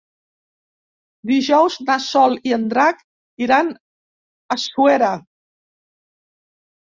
Dijous 1.31 1.75
na 1.89 1.97
Sol 2.05 2.37
i 2.51 2.55
en 2.57 2.65
Drac 2.71 3.03
iran 3.47 3.69
a 4.57 4.59
Suera. 4.63 5.11